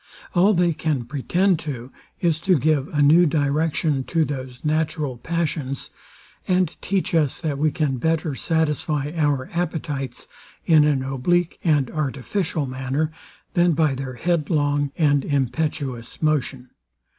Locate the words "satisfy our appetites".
8.33-10.27